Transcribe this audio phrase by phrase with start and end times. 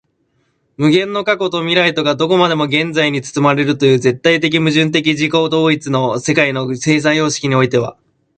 [0.77, 7.95] 無限の過去と未来とがどこまでも現在に包まれるという絶対矛盾的自己同一の世界の生産様式においては、